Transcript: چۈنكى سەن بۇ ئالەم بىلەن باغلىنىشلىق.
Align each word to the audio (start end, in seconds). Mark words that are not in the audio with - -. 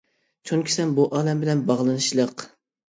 چۈنكى 0.49 0.75
سەن 0.77 0.95
بۇ 1.01 1.07
ئالەم 1.13 1.45
بىلەن 1.47 1.65
باغلىنىشلىق. 1.71 2.51